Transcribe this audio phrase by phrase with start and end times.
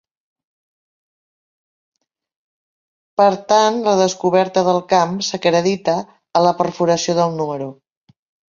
[3.23, 5.99] Per tant, la descoberta del camp s'acredita
[6.41, 7.65] a la perforació del núm.